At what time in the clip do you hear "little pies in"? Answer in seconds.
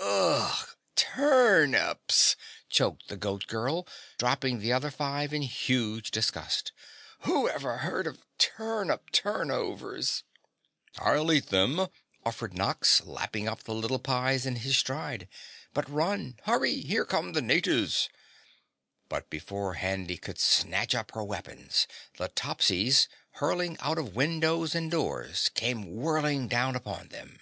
13.74-14.56